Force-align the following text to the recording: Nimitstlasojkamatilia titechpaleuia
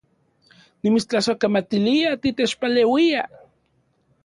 Nimitstlasojkamatilia 0.87 2.15
titechpaleuia 2.23 3.23